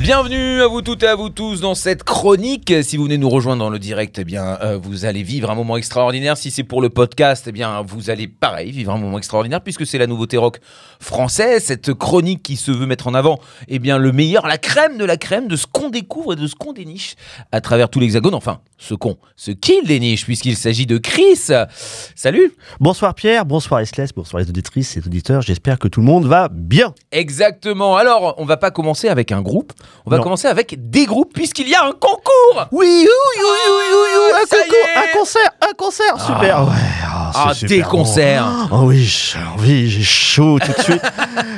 [0.00, 2.72] Bienvenue à vous toutes et à vous tous dans cette chronique.
[2.82, 5.56] Si vous venez nous rejoindre dans le direct, eh bien, euh, vous allez vivre un
[5.56, 6.36] moment extraordinaire.
[6.36, 9.84] Si c'est pour le podcast, eh bien, vous allez pareil vivre un moment extraordinaire puisque
[9.84, 10.60] c'est la nouveauté rock
[11.00, 11.64] française.
[11.64, 15.04] Cette chronique qui se veut mettre en avant, eh bien, le meilleur, la crème de
[15.04, 17.16] la crème de ce qu'on découvre et de ce qu'on déniche
[17.50, 18.34] à travers tout l'hexagone.
[18.34, 21.48] Enfin, ce qu'on, ce qu'il déniche puisqu'il s'agit de Chris.
[22.14, 22.52] Salut.
[22.80, 25.42] Bonsoir Pierre, bonsoir Esclès, bonsoir les auditrices et auditeurs.
[25.42, 26.94] J'espère que tout le monde va bien.
[27.12, 27.96] Exactement.
[27.96, 29.72] Alors, on va pas commencer avec un groupe.
[30.06, 30.22] On va Non.
[30.22, 32.68] commencer avec des groupes puisqu'il y a un concours.
[32.72, 36.62] Oui, oui, oui, oui, oui, oui, un, Ça y concours, un concert, un concert, super.
[36.68, 36.74] Ouais,
[37.34, 37.88] ah, c'est Ah, des bon.
[37.88, 38.46] concerts.
[38.70, 41.02] Oh oui, j'ai envie, j'ai chaud tout de suite.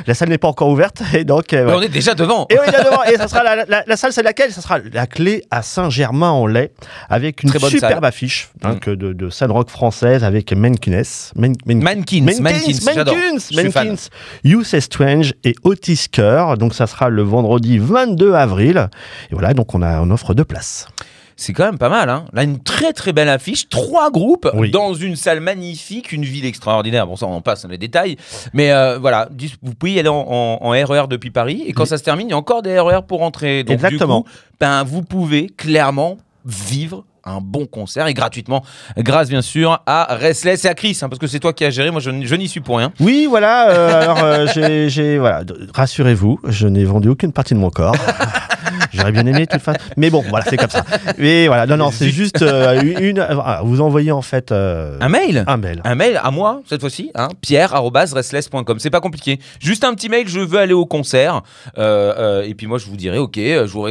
[0.07, 1.53] la salle n'est pas encore ouverte et donc.
[1.53, 1.73] euh, ouais.
[1.75, 2.45] on est déjà devant.
[2.49, 3.03] Et oui, là devant.
[3.03, 4.51] Et ça sera la, la- la salle, c'est laquelle?
[4.51, 6.69] Ça sera la clé à Saint-Germain-en-Laye,
[7.09, 8.05] avec une Très bonne superbe salle.
[8.05, 8.79] affiche hein, Mm.
[8.79, 11.03] que de, de scène rock française avec Menkines.
[11.35, 13.37] Men, Men- Mankins, Mankins, Mankins.
[13.53, 13.95] Mankins.
[14.43, 16.57] You Say Strange et Otis Kerr.
[16.57, 18.89] Donc ça sera le vendredi 22 avril.
[19.31, 20.87] Et voilà, donc on, a, on offre deux places.
[21.35, 22.09] C'est quand même pas mal.
[22.09, 22.25] Hein.
[22.33, 23.69] Là, une très très belle affiche.
[23.69, 24.71] Trois groupes Oui.
[24.71, 27.07] dans une salle magnifique, une ville extraordinaire.
[27.07, 28.17] Bon, ça, on passe dans les détails.
[28.53, 29.29] Mais euh, voilà,
[29.61, 31.63] vous pouvez y aller en, en- en RER depuis Paris.
[31.65, 31.89] Et quand Oui.
[31.89, 33.63] ça se termine, il y a encore des RER pour rentrer.
[33.63, 34.19] Donc, Exactement.
[34.21, 38.63] Du coup, ben, vous pouvez clairement vivre un bon concert et gratuitement,
[38.97, 41.69] grâce bien sûr à Restless et à Chris, hein, parce que c'est toi qui as
[41.69, 42.91] géré, moi je, n'y suis pour rien.
[42.99, 43.69] Oui, voilà.
[43.69, 45.43] euh, alors, euh, j'ai, voilà.
[45.71, 47.95] Rassurez-vous, je n'ai vendu aucune partie de mon corps.
[48.93, 49.79] J'aurais bien aimé toute façon.
[49.97, 50.83] Mais bon, voilà, c'est comme ça.
[51.17, 53.19] Mais voilà, non, non, c'est juste euh, une.
[53.19, 55.81] ah, vous envoyez en fait euh, Un mail un mail.
[55.83, 58.79] Un mail à moi, cette fois-ci, hein, pierre.restless.com.
[58.79, 59.39] C'est pas compliqué.
[59.59, 61.41] Juste un petit mail, je veux aller au concert.
[61.77, 63.81] Euh, euh, et puis moi, je vous dirai, ok, euh, je vous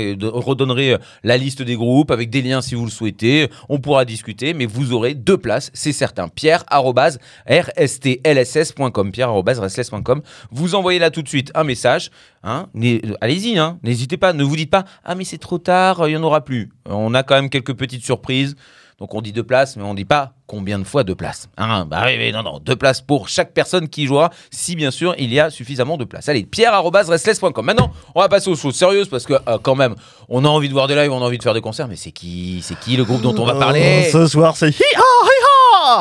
[0.41, 3.51] redonnerai euh, la liste des groupes avec des liens si vous le souhaitez.
[3.69, 6.29] On pourra discuter, mais vous aurez deux places, c'est certain.
[6.29, 9.13] Pierre.rstlss.com.
[9.13, 10.23] Pierre.restless.com.
[10.51, 12.11] Vous envoyez là tout de suite un message.
[12.42, 14.33] Hein, N'hé- Allez-y, hein, n'hésitez pas.
[14.33, 16.70] Ne vous dites pas, ah, mais c'est trop tard, il y en aura plus.
[16.89, 18.56] On a quand même quelques petites surprises.
[18.98, 21.48] Donc on dit deux places, mais on dit pas combien de fois deux places.
[21.56, 25.33] Hein, bah non, non, deux places pour chaque personne qui jouera, si bien sûr il
[25.33, 26.29] y a suffisamment de places.
[26.29, 27.64] Allez, pierre.restless.com.
[27.64, 29.95] Maintenant, on va passer aux choses sérieuses parce que euh, quand même,
[30.29, 31.96] on a envie de voir des lives, on a envie de faire des concerts, mais
[31.96, 34.05] c'est qui, c'est qui le groupe dont on va parler?
[34.06, 34.73] Euh, Ce soir, c'est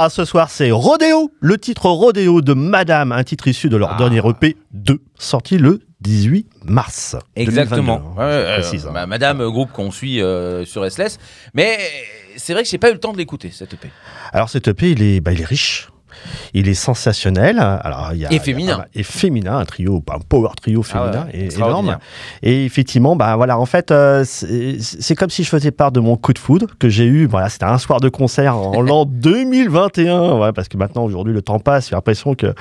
[0.09, 1.31] Ce soir, c'est Rodéo.
[1.39, 3.97] Le titre Rodéo de Madame, un titre issu de leur Ah.
[3.97, 7.15] dernier EP 2, sorti le 18 mars.
[7.35, 7.97] Exactement.
[8.15, 9.05] 2022, Ouais, ouais, je euh, hein.
[9.05, 11.17] Madame, euh, groupe qu'on suit euh, sur SLS.
[11.53, 11.77] Mais
[12.37, 13.89] c'est vrai que j'ai pas eu le temps de l'écouter, cette EP.
[14.31, 15.89] Alors cet EP, il est, bah, il est riche.
[16.53, 17.59] Il est sensationnel.
[17.59, 18.77] Alors, il y a, Et y a féminin.
[18.77, 21.83] mal- et féminin, un trio, un power trio féminin, Ah ouais, et- extraordinaire.
[21.83, 21.99] énorme.
[22.43, 25.99] Et effectivement, bah voilà, en fait, euh, c'est c'est comme si je faisais part de
[25.99, 27.25] mon coup de foudre que j'ai eu.
[27.27, 30.37] Voilà, c'était un soir de concert en l'an 2021.
[30.39, 31.89] Ouais, parce que maintenant, aujourd'hui, le temps passe.
[31.89, 32.53] J'ai l'impression que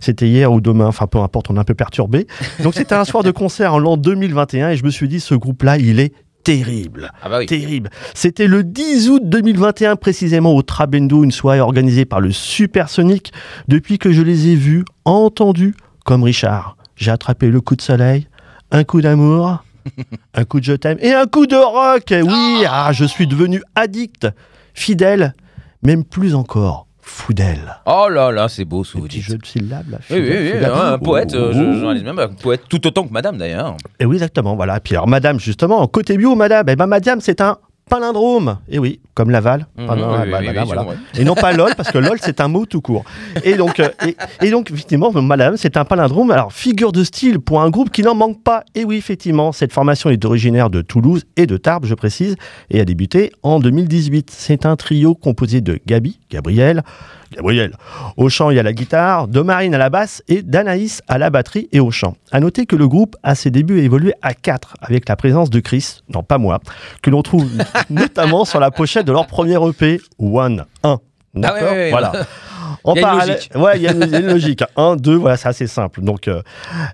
[0.00, 0.86] c'était hier ou demain.
[0.86, 2.26] Enfin, peu importe, on est un peu perturbé.
[2.62, 5.34] Donc, c'était un soir de concert en l'an 2021 et je me suis dit, ce
[5.34, 6.12] groupe-là, il est
[6.46, 7.10] terrible.
[7.22, 7.46] Ah bah oui.
[7.46, 7.90] Terrible.
[8.14, 13.32] C'était le 10 août 2021 précisément au Trabendo, une soirée organisée par le Supersonic.
[13.66, 15.74] Depuis que je les ai vus, entendus
[16.04, 18.28] comme Richard, j'ai attrapé le coup de soleil,
[18.70, 19.64] un coup d'amour,
[20.34, 22.12] un coup de je t'aime et un coup de rock.
[22.12, 24.28] Oui, ah, je suis devenu addict,
[24.72, 25.34] fidèle,
[25.82, 27.76] même plus encore foudel.
[27.86, 29.98] Oh là là, c'est beau ce Petit jeu de syllabes là.
[30.10, 32.02] Oui, oui, oui, un poète, euh, je, Oh.
[32.04, 33.76] même, un poète tout autant que madame d'ailleurs.
[34.00, 34.56] Et oui, exactement.
[34.56, 34.80] Voilà.
[34.80, 38.58] Puis alors, madame, justement, côté bio, madame, eh ben, madame, c'est un palindrome.
[38.68, 39.66] Et oui, comme Laval.
[39.78, 40.86] Oui, oui, oui, voilà.
[41.16, 43.04] Et non pas LOL, parce que LOL, c'est un mot tout court.
[43.44, 46.32] Et donc, euh, et, et donc effectivement, madame, c'est un palindrome.
[46.32, 48.64] Alors, figure de style pour un groupe qui n'en manque pas.
[48.74, 52.34] Et oui, effectivement, cette formation est originaire de Toulouse et de Tarbes, je précise,
[52.70, 54.30] et a débuté en 2018.
[54.32, 56.82] C'est un trio composé de Gabi, Gabriel,
[57.32, 57.72] Gabriel.
[58.16, 61.30] Au chant et à la guitare, de Marine à la basse et d'Anaïs à la
[61.30, 62.16] batterie et au chant.
[62.32, 65.50] À noter que le groupe, à ses débuts, a évolué à 4 avec la présence
[65.50, 66.60] de Chris, non pas moi,
[67.02, 67.48] que l'on trouve
[67.90, 70.98] notamment sur la pochette de leur premier EP, One 1.
[71.34, 71.90] D'accord Ah ouais, ouais, ouais.
[71.90, 72.12] Voilà.
[72.84, 73.50] En Il y a une parallèle, logique.
[73.56, 74.62] ouais, il y a une, il y a une logique.
[74.76, 76.02] Un, deux, voilà, c'est assez simple.
[76.02, 76.42] Donc, euh,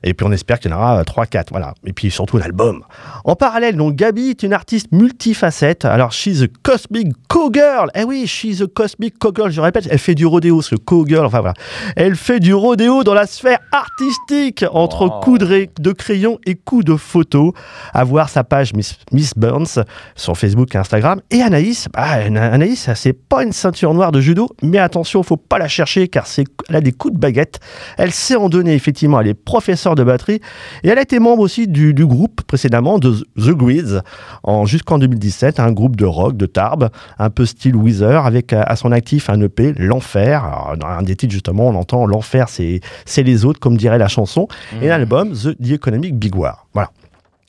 [0.03, 1.75] et puis on espère qu'il y en aura euh, trois, quatre, voilà.
[1.85, 2.85] Et puis surtout l'album.
[3.25, 5.85] En parallèle, donc Gabi est une artiste multifacette.
[5.85, 7.91] Alors, she's a cosmic cowgirl.
[7.95, 9.51] Eh oui, she's a cosmic cowgirl.
[9.51, 11.27] Je répète, elle fait du rodéo, ce cowgirl.
[11.27, 11.55] Enfin voilà,
[11.97, 15.21] elle fait du rodéo dans la sphère artistique entre Wow.
[15.21, 17.55] coups de, crayon et coups de photo.
[17.93, 19.83] À voir sa page Miss, Miss Burns
[20.15, 21.21] sur Facebook et Instagram.
[21.31, 25.59] Et Anaïs, bah, Anaïs, c'est pas une ceinture noire de judo, mais attention, faut pas
[25.59, 27.61] la chercher car c'est, elle a des coups de baguette.
[27.99, 30.41] Elle sait en donner, effectivement, elle est professeure de batterie
[30.85, 34.01] et elle a été membre aussi du, du groupe précédemment de The Grids
[34.43, 38.63] en, jusqu'en 2017, un groupe de rock, de Tarbes, un peu style Weezer, avec à,
[38.63, 40.45] à son actif un EP, L'Enfer.
[40.45, 43.99] Alors, Dans un des titres, justement, on entend L'Enfer, c'est, c'est les autres, comme dirait
[43.99, 44.49] la chanson,
[44.81, 46.67] et l'album The, The Economic Big War.
[46.75, 46.91] Voilà.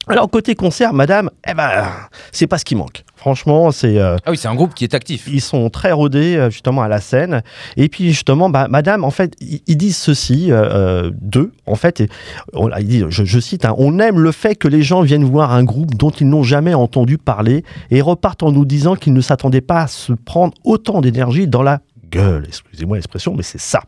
[0.08, 1.86] Alors, côté concert, madame, eh ben,
[2.34, 3.04] c'est pas ce qui manque.
[3.16, 3.98] Franchement, c'est.
[3.98, 5.30] euh, Ah oui, c'est un groupe qui est actif.
[5.32, 7.42] ils sont très rodés euh, justement à la scène.
[7.78, 10.64] Et puis justement, bah, Madame, en fait, ils, disent ceci euh,
[11.06, 11.54] euh, d'eux.
[11.66, 12.10] En fait, et
[12.54, 15.24] on, ils disent, je, je cite, hein, on aime le fait que les gens viennent
[15.24, 19.14] voir un groupe dont ils n'ont jamais entendu parler et repartent en nous disant qu'ils
[19.14, 21.80] ne s'attendaient pas à se prendre autant d'énergie dans la
[22.14, 22.46] gueule.
[22.48, 23.82] Excusez-moi l'expression, mais c'est ça.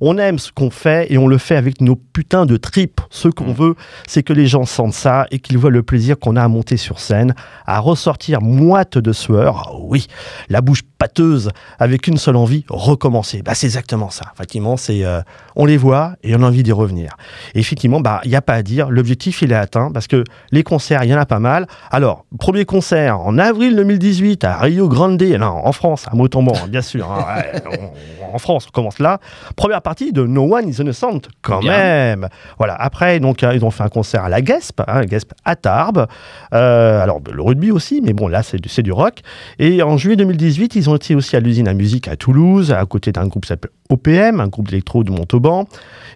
[0.00, 3.00] On aime ce qu'on fait et on le fait avec nos putains de tripes.
[3.10, 3.74] Ce qu'on veut,
[4.06, 6.76] c'est que les gens sentent ça et qu'ils voient le plaisir qu'on a à monter
[6.76, 7.34] sur scène,
[7.66, 9.64] à ressortir moite de sueur.
[9.68, 10.06] Ah oui,
[10.48, 13.42] la bouche pâteuse avec une seule envie, recommencer.
[13.42, 14.32] Bah, c'est exactement ça.
[14.34, 15.20] Effectivement, c'est euh,
[15.58, 17.16] on les voit et on a envie d'y revenir.
[17.54, 20.24] Et effectivement, bah il n'y a pas à dire, l'objectif il est atteint parce que
[20.52, 21.66] les concerts, il y en a pas mal.
[21.90, 26.68] Alors, premier concert en avril 2018 à Rio Grande, non, en France, à Montauban, hein,
[26.68, 27.10] bien sûr.
[27.12, 29.20] hein, on- en France, on commence là.
[29.56, 31.72] Première partie de No One is Innocent, quand Bien.
[31.72, 32.28] même.
[32.58, 32.74] Voilà.
[32.74, 36.06] Après, donc, euh, ils ont fait un concert à la Guesp, hein, Guesp à Tarbes.
[36.52, 39.20] Euh, alors, le rugby aussi, mais bon, là, c'est du, c'est du rock.
[39.58, 42.84] Et en juillet 2018, ils ont été aussi à l'usine à musique à Toulouse, à
[42.84, 45.47] côté d'un groupe qui s'appelle OPM, un groupe d'électro de Montauban.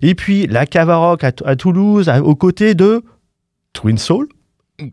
[0.02, 3.02] Et puis, la Cavaroc à, à Toulouse, à- aux côtés de
[3.72, 4.28] Twin Soul.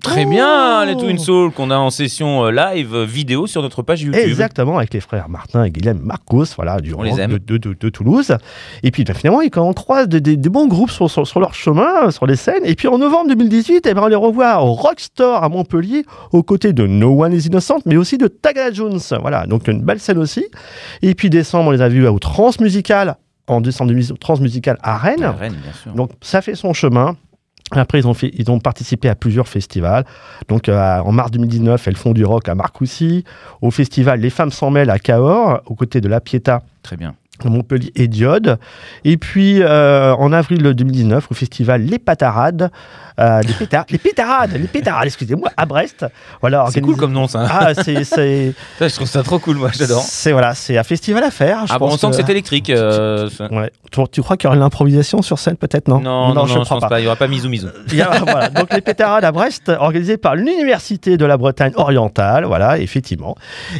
[0.04, 3.64] Très Oh bien, les Twin Souls qu'on a en session euh, live euh, vidéo sur
[3.64, 4.22] notre page YouTube.
[4.24, 7.32] Exactement, avec les frères Martin et Guilhem Marcos, voilà, du On les aime.
[7.32, 8.36] de, de- de- de Toulouse.
[8.84, 11.40] Et puis ben, finalement, ils- quand on croise des, des bons groupes sur, sur- sur
[11.40, 12.64] leur chemin, euh, sur les scènes.
[12.66, 16.44] Et puis en novembre 2018, eh ben, on les revoit au Rockstore à Montpellier, aux
[16.44, 19.00] côtés de No One is Innocent, mais aussi de Tagada Jones.
[19.22, 20.46] Voilà, donc une belle scène aussi.
[21.02, 23.16] Et puis décembre, on les a vus au Transmusical,
[23.50, 25.24] en décembre 2018, au Transmusical à Rennes.
[25.24, 25.94] À Rennes, bien sûr.
[25.94, 27.16] Donc ça fait son chemin.
[27.72, 30.04] Après, ils ont, fait, ils ont participé à plusieurs festivals.
[30.48, 33.24] Donc, euh, en mars 2019, elles font du rock à Marcoussis.
[33.62, 37.14] Au festival Les Femmes s'en mêlent à Cahors, aux côtés de La Pietà Très bien.
[37.48, 38.60] Montpellier et Diode.
[39.06, 42.72] Et puis, euh, en avril 2019, au festival Les Patarades,
[43.20, 46.06] euh, les, pétarades, les Pétarades, les Pétarades, excusez-moi, à Brest.
[46.42, 47.46] Voilà, C'est cool comme nom, ça.
[47.50, 50.02] Ah, c'est, je trouve ça trop cool, moi, j'adore.
[50.02, 51.68] c'est voilà, c'est un festival à faire.
[51.68, 52.70] Je Ah bon, on sent que c'est électrique.
[52.70, 53.30] euh.
[53.52, 53.72] Ouais.
[53.92, 56.00] Tu, tu crois qu'il y aura de l'improvisation sur scène, peut-être non?
[56.00, 57.00] Non, non, non, je, crois pense pas.
[57.00, 57.68] Il y aura pas Misou Misou.
[57.90, 63.36] Voilà, donc les pétarades à Brest, organisées par l'Université de la Bretagne orientale, voilà, effectivement.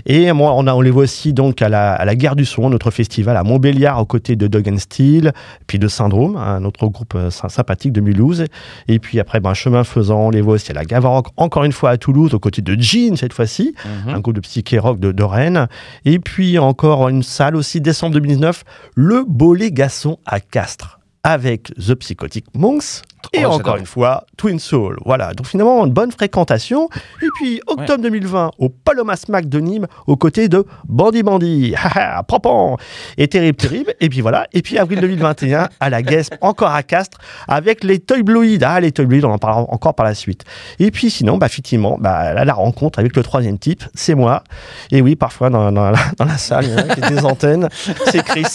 [0.06, 2.46] Et moi, on, a, on les voit aussi donc à la, à la Guerre du
[2.46, 5.34] Son, notre festival à Montbéliard, aux côtés de Dog and Steel,
[5.68, 8.46] puis de Syndrome, un autre groupe euh, sy- sympathique de Mulhouse.
[8.88, 11.72] Et puis après, ben, chemin faisant, on les voit aussi à la Gavaroc, encore une
[11.72, 13.74] fois à Toulouse, aux côtés de Jean cette fois-ci,
[14.06, 14.14] Mhm.
[14.16, 15.68] un groupe de psyché rock de, de Rennes.
[16.06, 18.64] Et puis encore une salle aussi, décembre 2019,
[18.96, 23.02] le Bolet Gasson à Castres, avec The Psychotic Monks.
[23.34, 24.98] Et Oh, encore une fois, Twin Soul.
[25.06, 26.90] Voilà, donc finalement, une bonne fréquentation.
[27.22, 31.76] Et puis, octobre 2020, au Palomas Mac de Nîmes, aux côtés de Bandy Bandy.
[32.28, 32.78] Propon
[33.18, 33.94] Et terrible, terrible.
[34.00, 34.48] Et puis voilà.
[34.54, 37.18] Et puis, avril 2021, à la Guesp, encore à Castres,
[37.48, 38.60] avec les Toy Bloid.
[38.64, 40.44] Ah, les Toy Bloid, on en parlera encore par la suite.
[40.80, 44.44] Et puis, sinon, bah, effectivement, bah, là, la rencontre avec le troisième type, c'est moi.
[44.92, 47.68] Et oui, parfois, dans, dans la, dans la salle, il y a qui des antennes,
[48.08, 48.46] c'est Chris.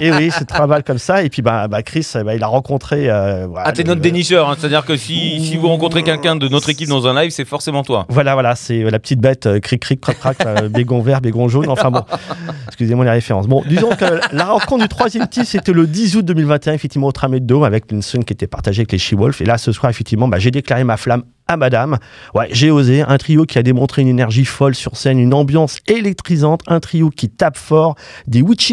[0.00, 1.22] Et oui, c'est travail comme ça.
[1.22, 3.10] Et puis, bah, bah, Chris, bah, il a rencontré.
[3.10, 6.48] euh, voilà, Ah, t'es notre dénicheur, hein, c'est-à-dire que si, si vous rencontrez quelqu'un de
[6.48, 8.06] notre équipe dans un live, c'est forcément toi.
[8.08, 11.20] Voilà, voilà, c'est euh, la petite bête, euh, cric, cric, crac, crac, euh, bégon vert,
[11.20, 12.02] bégon jaune, enfin bon,
[12.66, 13.46] excusez-moi les références.
[13.46, 17.12] Bon, disons que la rencontre du troisième type, c'était le 10 août 2021, effectivement, au
[17.12, 19.40] tramway de Dôme, avec une scène qui était partagée avec les She-Wolf.
[19.40, 21.98] Et là, ce soir, effectivement, bah, j'ai déclaré ma flamme à madame.
[22.34, 25.78] Ouais, j'ai osé, un trio qui a démontré une énergie folle sur scène, une ambiance
[25.86, 28.68] électrisante, un trio qui tape fort, des witches,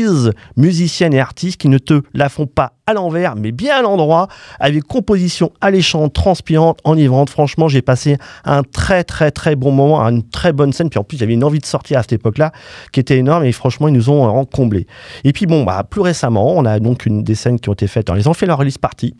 [0.58, 4.28] musiciennes et artistes qui ne te la font pas à l'envers, mais bien à l'endroit,
[4.60, 7.30] avec composition alléchante, transpirante, enivrante.
[7.30, 10.90] Franchement, j'ai passé un très très très bon moment, une très bonne scène.
[10.90, 12.52] Puis en plus, j'avais une envie de sortir à cette époque-là
[12.92, 14.86] qui était énorme et franchement, ils nous ont vraiment comblés.
[15.24, 17.88] Et puis bon, bah, plus récemment, on a donc une des scènes qui ont été
[17.88, 18.10] faites.
[18.10, 19.16] Alors, ils ont fait leur release party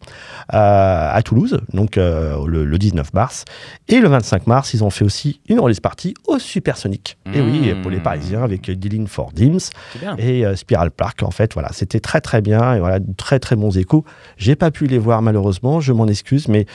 [0.54, 3.45] euh, à Toulouse, donc euh, le 19 mars.
[3.88, 7.18] Et le 25 mars, ils ont fait aussi une release party au Supersonic.
[7.34, 7.82] Et oui, Mmh.
[7.82, 9.70] pour les Parisiens, avec Dylan for Dims
[10.18, 11.24] et euh, Spiral Park.
[11.24, 14.06] En fait, voilà, c'était très très bien et voilà, très très bons échos.
[14.38, 16.66] J'ai pas pu les voir malheureusement, je m'en excuse, mais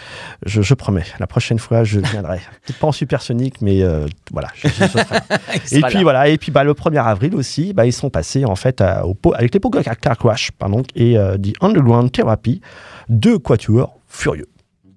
[0.46, 2.38] je, je promets, la prochaine fois, je viendrai.
[2.66, 4.48] Peut-être pas en supersonique, mais euh, voilà.
[4.54, 6.02] je- je- et puis là.
[6.02, 9.06] voilà, et puis bah, le 1er avril aussi, bah, ils sont passés en fait à-
[9.06, 12.60] au, avec les Pogo Crash pardon, et euh, The Underground Therapy,
[13.08, 14.46] deux quatuors furieux.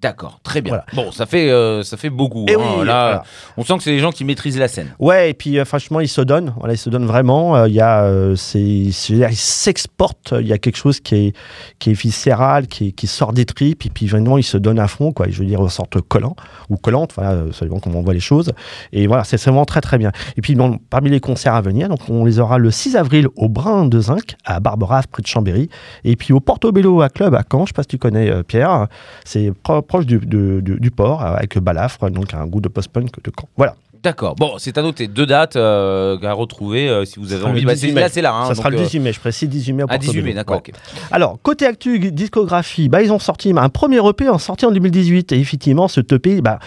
[0.04, 0.72] D'accord, très bien.
[0.74, 0.84] Voilà.
[0.92, 2.44] Bon, ça fait, euh, ça fait beaucoup.
[2.46, 2.58] Eh hein.
[2.58, 3.22] oui, Là, voilà.
[3.56, 4.94] on sent que c'est des gens qui maîtrisent la scène.
[4.98, 6.52] Ouais, et puis euh, franchement, il se donne.
[6.58, 7.56] Voilà, il se donne vraiment.
[7.56, 11.36] Euh, Il euh, c'est, c'est- il y a quelque chose qui est,
[11.78, 13.86] qui est viscéral, qui, qui sort des tripes.
[13.86, 15.26] Et puis vraiment, il se donne à fond, quoi.
[15.30, 16.36] Je veux dire, en sorte collant
[16.68, 17.12] ou collante.
[17.14, 18.52] Voilà, dépend comment on voit les choses.
[18.92, 20.12] Et voilà, c'est vraiment très très bien.
[20.36, 23.28] Et puis bon, parmi les concerts à venir, donc on les aura le 6 avril
[23.36, 25.70] au Brin de Zinc à Barbara, près de Chambéry.
[26.04, 27.64] Et puis au Portobello à Club à Caen.
[27.64, 28.88] Je sais pas si tu connais Pierre.
[29.24, 33.48] C'est pro- proche du, port avec Balafre, donc un goût de post-punk de Caen.
[33.56, 33.76] Voilà.
[34.04, 34.34] D'accord.
[34.36, 35.08] Bon, c'est à noter.
[35.08, 37.64] Deux dates euh, à retrouver euh, si vous avez envie.
[37.64, 38.34] Bah, 18 c'est- là, c'est là.
[38.34, 39.84] hein, ça sera le euh, 18 mai, je précise 18 mai.
[39.88, 40.56] Ah, 18 mai, d'accord.
[40.66, 40.72] Ouais.
[41.10, 44.70] Alors, côté actu discographie, bah, ils ont sorti bah, un premier EP en sorti en
[44.72, 45.32] 2018.
[45.32, 46.58] Et effectivement, ce EP, bah,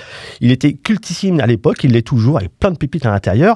[0.41, 3.55] il était cultissime à l'époque, il l'est toujours, avec plein de pépites à l'intérieur.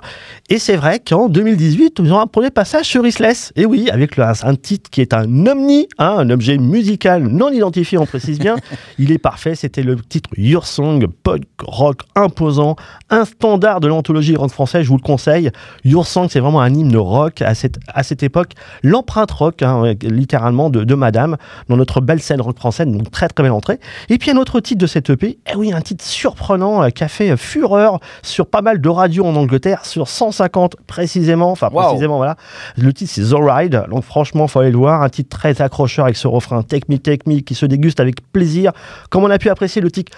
[0.49, 3.51] Et c'est vrai qu'en 2018, ils ont un premier passage sur Isles.
[3.55, 7.49] Et oui, avec le- un titre qui est un omni, hein, un objet musical non
[7.49, 8.57] identifié, on précise bien.
[8.99, 12.75] il est parfait, c'était le titre Your Song, punk rock imposant,
[13.09, 15.51] un standard de l'anthologie rock français, je vous le conseille.
[15.85, 18.51] Your Song, c'est vraiment un hymne rock à cette, à cette époque.
[18.83, 21.37] L'empreinte rock, hein, littéralement, de, de Madame,
[21.69, 23.79] dans notre belle scène rock française, donc très très belle entrée.
[24.09, 27.03] Et puis un autre titre de cette EP, eh oui, un titre surprenant euh, qui
[27.03, 31.69] a fait euh, fureur sur pas mal de radios en Angleterre, sur 150 précisément, enfin
[31.71, 31.83] Wow.
[31.83, 32.35] précisément, voilà.
[32.77, 36.05] Le titre c'est The Ride, donc franchement, faut aller le voir, un titre très accrocheur
[36.05, 38.71] avec ce refrain Take Me, Take Me qui se déguste avec plaisir,
[39.09, 40.11] comme on a pu apprécier le titre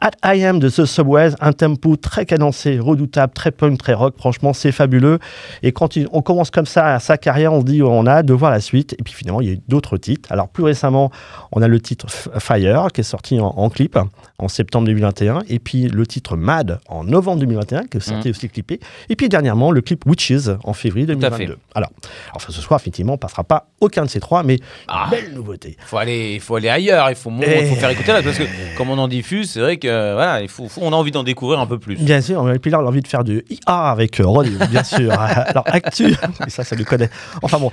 [0.00, 4.14] At I Am de The Subways, un tempo très cadencé, redoutable, très punk, très rock,
[4.16, 5.18] franchement c'est fabuleux.
[5.62, 8.32] Et quand on commence comme ça sa carrière, on se dit on a hâte de
[8.32, 8.94] voir la suite.
[8.98, 10.32] Et puis finalement, il y a eu d'autres titres.
[10.32, 11.10] Alors plus récemment,
[11.52, 12.06] on a le titre
[12.38, 13.98] Fire qui est sorti en, en clip
[14.38, 15.40] en septembre 2021.
[15.48, 18.80] Et puis le titre Mad en novembre 2021 qui est sorti aussi clippé.
[19.10, 21.14] Et puis dernièrement, le clip Witches en février à fait.
[21.16, 21.58] 2022.
[21.74, 21.90] Alors,
[22.34, 25.08] enfin, ce soir, effectivement, on passera pas aucun de ces trois, mais Ah.
[25.10, 25.76] belle nouveauté.
[25.84, 27.10] faut aller, il faut aller ailleurs.
[27.10, 28.44] Il faut, il faut faire écouter là parce que
[28.78, 31.22] comme on en diffuse, c'est vrai que voilà, il faut, faut- on a envie d'en
[31.22, 31.96] découvrir un peu plus.
[31.96, 34.56] Bien sûr, et puis là, on a envie de faire du IA avec euh, Roddy,
[34.70, 35.12] bien sûr.
[35.20, 36.14] Alors, actu,
[36.48, 37.10] ça, ça le connaît.
[37.42, 37.70] Enfin bon.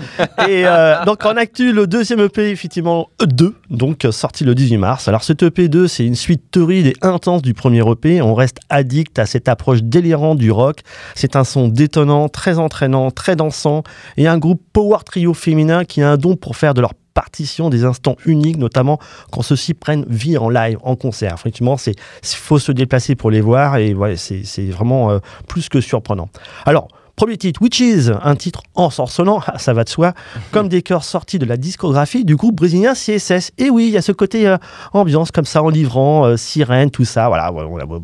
[0.48, 4.78] Et euh, donc, en actu, le deuxième EP, effectivement, E2, donc euh, sorti le 18
[4.78, 5.08] mars.
[5.08, 8.22] Alors, cet EP2, c'est une suite torride et intense du premier EP.
[8.22, 10.82] On reste addict à cette approche délirante du rock.
[11.16, 13.84] C'est un son détonnant, très entraînant, très dansant,
[14.18, 17.72] et un groupe power trio féminin qui a un don pour faire de leur partition
[17.72, 19.00] des instants uniques, notamment
[19.32, 21.34] quand ceux-ci prennent vie en live, en concert.
[21.34, 25.82] Effectivement, il faut se déplacer pour les voir et c'est c'est vraiment euh, plus que
[25.82, 26.30] surprenant.
[26.68, 30.14] Alors, premier titre, Witches, un titre ensorcelant, ça va de soi,
[30.52, 33.52] comme des chœurs sortis de la discographie du groupe brésilien CSS.
[33.58, 34.58] Et oui, il y a ce côté euh,
[34.94, 37.28] ambiance comme ça, enivrant, euh, sirène, tout ça.
[37.28, 37.52] Voilà,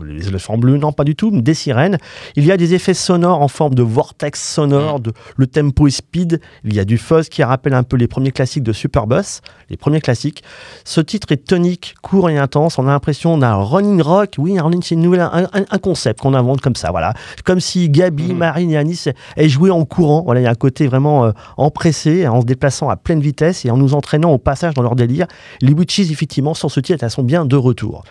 [0.08, 2.00] les éléphants bleus, non, pas du tout, mais des sirènes.
[2.36, 5.92] Il y a des effets sonores en forme de vortex sonore, de, le tempo est
[5.92, 6.42] speed.
[6.64, 9.78] Il y a du fuzz qui rappelle un peu les premiers classiques de Superbus, les
[9.78, 10.44] premiers classiques.
[10.86, 12.80] Ce titre est tonique, court et intense.
[12.80, 14.34] On a l'impression d'un running rock.
[14.40, 16.90] Oui, un running, c'est une nouvelle, un, un- un concept qu'on invente comme ça.
[16.90, 17.14] Voilà,
[17.46, 19.03] comme si Gabi, Marine et Anis
[19.36, 20.24] elles jouaient en courant.
[20.24, 23.66] Voilà, il y a un côté vraiment euh, empressé, en se déplaçant à pleine vitesse
[23.66, 25.28] et en nous entraînant au passage dans leur délire.
[25.62, 28.04] Les Witches, effectivement, sur ce titre, elles sont bien de retour.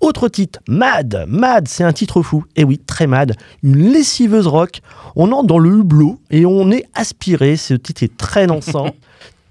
[0.00, 1.24] Autre titre, Mad.
[1.26, 2.44] Mad, c'est un titre fou.
[2.54, 3.34] Et oui, très mad.
[3.64, 4.80] Une lessiveuse rock.
[5.16, 7.56] On entre dans le hublot et on est aspiré.
[7.56, 8.90] Ce titre est très dansant.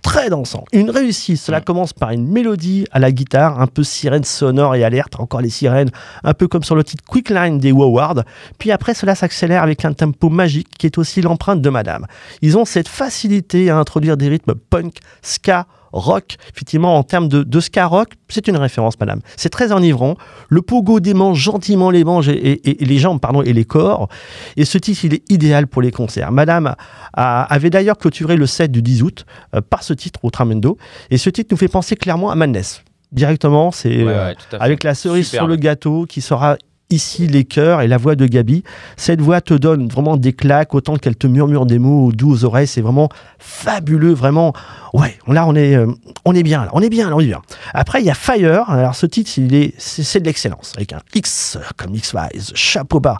[0.07, 0.63] très dansant.
[0.71, 1.37] Une réussite.
[1.37, 5.19] Cela commence par une mélodie à la guitare, un peu sirène sonore et alerte.
[5.19, 5.89] Encore les sirènes,
[6.23, 8.23] un peu comme sur le titre Quick Line des Woward.
[8.57, 12.05] Puis après, cela s'accélère avec un tempo magique qui est aussi l'empreinte de Madame.
[12.41, 16.35] Ils ont cette facilité à introduire des rythmes punk, ska, rock.
[16.53, 19.19] Effectivement, en termes de, de ska rock, c'est une référence, madame.
[19.35, 20.15] C'est très enivrant.
[20.49, 24.07] Le pogo démange gentiment les manches et, et- et les jambes pardon, et les corps.
[24.55, 26.31] Et ce titre, il est idéal pour les concerts.
[26.31, 26.75] Madame
[27.13, 29.25] a- avait d'ailleurs clôturé le set du 10 août
[29.55, 30.77] euh, par ce titre au Tramendo.
[31.09, 32.83] Et ce titre nous fait penser clairement à Madness.
[33.13, 36.57] Directement, c'est Ouais, euh, ouais, avec la cerise sur le gâteau qui sera
[36.89, 38.63] ici les chœurs et la voix de Gabi.
[38.95, 42.45] Cette voix te donne vraiment des claques autant qu'elle te murmure des mots doux aux
[42.45, 42.67] oreilles.
[42.67, 44.53] C'est vraiment fabuleux, vraiment.
[44.93, 45.87] Ouais, là on est, euh,
[46.25, 47.41] on est bien, là, on est bien, là, on est bien.
[47.73, 48.69] Après il y a Fire.
[48.69, 52.99] Alors ce titre, il est, c'est de l'excellence avec un X comme X Files, chapeau
[52.99, 53.17] bas.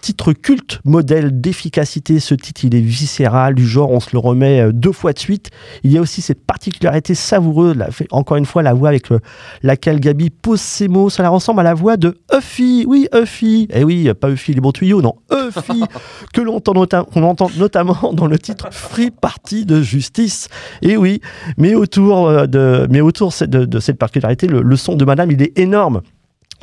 [0.00, 2.20] Titre culte, modèle d'efficacité.
[2.20, 5.18] Ce titre, il est viscéral du genre, on se le remet euh, deux fois de
[5.18, 5.50] suite.
[5.82, 7.76] Il y a aussi cette particularité savoureuse.
[8.10, 9.20] encore une fois, la voix avec euh,
[9.62, 12.84] laquelle Gabi pose ses mots, ça la ressemble à la voix de Huffy.
[12.86, 13.68] Oui, Huffy.
[13.72, 15.14] Eh oui, pas Huffy les bons tuyaux, non.
[15.30, 15.84] Huffy,
[16.32, 20.48] que l'on entend, notamment dans le titre Free Party de Justice.
[20.82, 21.20] Et oui,
[21.58, 25.30] mais autour, euh, de, mais autour de, de cette particularité, le, le son de Madame,
[25.30, 26.02] il est énorme.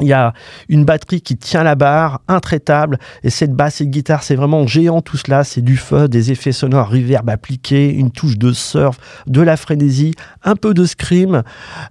[0.01, 0.33] Il y a
[0.69, 5.01] une batterie qui tient la barre, intraitable, et cette basse et guitare, c'est vraiment géant
[5.01, 5.43] tout cela.
[5.43, 10.13] C'est du feu, des effets sonores, reverb appliqués, une touche de surf, de la frénésie,
[10.43, 11.43] un peu de scream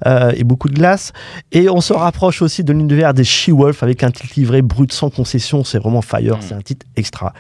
[0.07, 1.13] euh, et beaucoup de glace.
[1.53, 5.11] Et on se rapproche aussi de l'univers des She-Wolf avec un titre livré brut sans
[5.11, 5.65] concession.
[5.65, 7.33] C'est vraiment fire, c'est un titre extra.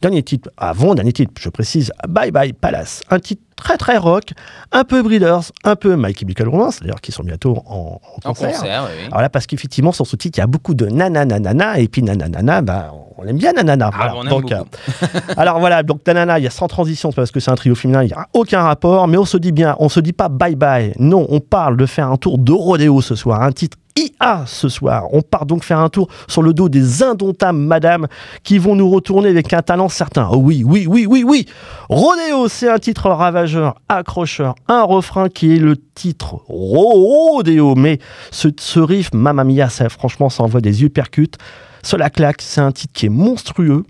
[0.00, 3.02] Dernier titre, avant dernier titre, je précise, Bye Bye Palace.
[3.10, 4.32] Un titre très très rock,
[4.72, 8.32] un peu Breeders, un peu My Chemical Romance, d'ailleurs qui sont bientôt en, en En
[8.32, 8.52] concert.
[8.52, 9.06] concert, oui.
[9.08, 12.02] Alors là, parce qu'effectivement, sur ce titre, il y a beaucoup de nanana, et puis
[12.02, 13.90] nanana, bah, on aime bien nanana.
[13.92, 14.14] Ah, Voilà.
[14.16, 14.62] on aime donc, euh,
[15.36, 17.74] alors voilà, donc nanana, il y a sans transition, c'est parce que c'est un trio
[17.74, 20.28] féminin, il n'y a aucun rapport, mais on se dit bien, on se dit pas
[20.28, 20.94] bye bye.
[20.98, 24.68] Non, on parle de faire un tour de rodéo ce soir, un titre IA ce
[24.68, 25.04] soir.
[25.12, 28.06] On part donc faire un tour sur le dos des indomptables madames
[28.42, 30.28] qui vont nous retourner avec un talent certain.
[30.30, 31.46] Oh oui, oui, oui, oui, oui.
[31.88, 37.74] Rodéo, c'est un titre ravageur, accrocheur, un refrain qui est le titre Rodéo.
[37.74, 37.98] Mais
[38.30, 41.36] ce, ce riff, Mamma Mia, franchement, ça envoie des uppercuts.
[41.82, 43.84] Cela claque, c'est un titre qui est monstrueux,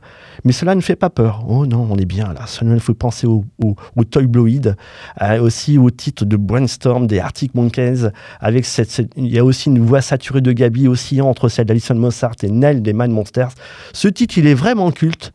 [0.45, 1.45] mais cela ne fait pas peur.
[1.49, 2.47] Oh non, on est bien là.
[2.47, 4.77] Seulement, il faut penser au, au, Toy Bloid,
[5.23, 8.09] euh, aussi au titre de Brainstorm des Arctic Monkeys.
[8.41, 11.95] Avec cette, il y a aussi une voix saturée de Gabi oscillant entre celle d'Alison
[11.95, 13.53] Mossart et Nell des Man Monsters.
[13.93, 15.33] Ce titre, il est vraiment culte.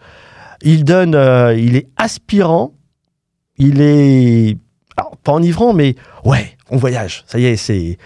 [0.62, 2.74] Il donne, euh, il est aspirant.
[3.58, 4.58] Il est,
[4.96, 7.24] alors, pas enivrant, mais ouais, on voyage.
[7.28, 7.98] Ça y est, c'est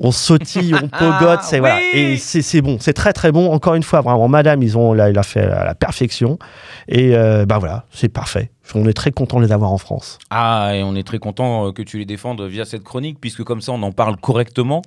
[0.00, 1.78] on sautille, on pogote, c'est voilà.
[1.94, 3.52] oui Et c'est bon, c'est très très bon.
[3.52, 6.38] Encore une fois, vraiment, Madame, ils ont, là, il a fait à la perfection.
[6.88, 8.50] Et euh, ben voilà, c'est parfait.
[8.74, 10.18] On est très content de les avoir en France.
[10.30, 13.42] Ah, et on est très content euh, que tu les défendes via cette chronique, puisque
[13.42, 14.82] comme ça, on en parle correctement,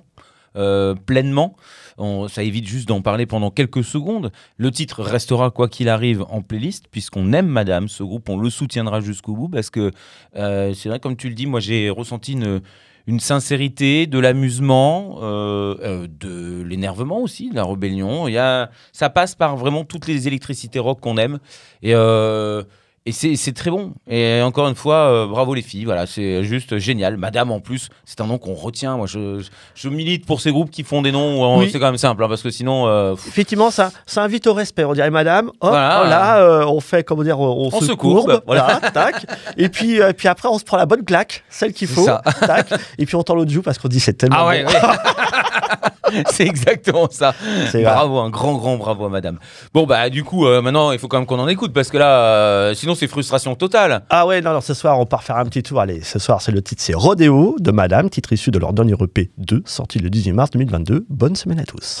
[0.56, 1.56] euh, pleinement.
[1.98, 4.32] On- ça évite juste d'en parler pendant quelques secondes.
[4.56, 8.50] Le titre restera, quoi qu'il arrive, en playlist, puisqu'on aime Madame, ce groupe, on le
[8.50, 9.90] soutiendra jusqu'au bout, parce que
[10.36, 12.60] euh, c'est vrai, comme tu le dis, moi j'ai ressenti une,
[13.06, 18.28] une sincérité, de l'amusement, euh, euh, de l'énervement aussi, de la rébellion.
[18.28, 21.38] Il y a, ça passe par vraiment toutes les électricités rock qu'on aime.
[21.84, 22.62] Euh,
[23.04, 23.92] et c'est très bon.
[24.08, 25.84] Et encore une fois, euh, bravo les filles.
[25.84, 27.16] Voilà, c'est juste génial.
[27.16, 28.96] Madame, en plus, c'est un nom qu'on retient.
[28.96, 31.42] Moi, je, je, je milite pour ces groupes qui font des noms.
[31.44, 31.68] euh, Oui.
[31.72, 34.84] C'est quand même simple, hein, parce que sinon, euh, Effectivement, ça, ça invite au respect.
[34.84, 36.38] On dirait Madame, hop, Voilà.
[36.42, 39.26] euh, on fait, comment dire, on, On se, se courbe, courbe, voilà, tac.
[39.56, 42.06] Et puis, puis après, on se prend la bonne claque, celle qu'il faut,
[42.40, 42.72] tac.
[42.98, 44.70] Et puis on tend l'autre joue parce qu'on dit c'est tellement ah ouais, bon.
[44.70, 44.78] ouais.
[46.30, 47.34] c'est exactement ça.
[47.70, 49.38] C'est Bravo, un grand, grand bravo à Madame.
[49.74, 51.98] Bon bah du coup, euh, maintenant, il faut quand même qu'on en écoute parce que
[51.98, 54.02] là, euh, sinon c'est frustration totale.
[54.10, 55.80] Ah ouais, non, non, ce soir, on part faire un petit tour.
[55.80, 58.94] Allez, ce soir, c'est le titre, c'est Rodéo de Madame, titre issu de leur dernier
[59.00, 61.06] EP 2, sorti le 18 mars 2022.
[61.08, 62.00] Bonne semaine à tous.